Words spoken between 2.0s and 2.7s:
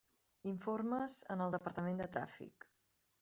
de tràfic.